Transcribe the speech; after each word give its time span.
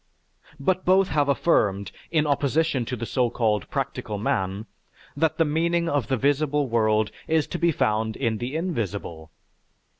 But 0.59 0.83
both 0.83 1.09
have 1.09 1.29
affirmed, 1.29 1.91
in 2.09 2.25
opposition 2.25 2.85
to 2.85 2.95
the 2.95 3.05
so 3.05 3.29
called 3.29 3.69
practical 3.69 4.17
man, 4.17 4.65
that 5.15 5.37
the 5.37 5.45
meaning 5.45 5.87
of 5.87 6.07
the 6.07 6.17
visible 6.17 6.67
world 6.67 7.11
is 7.27 7.45
to 7.49 7.59
be 7.59 7.71
found 7.71 8.15
in 8.15 8.39
the 8.39 8.55
invisible. 8.55 9.29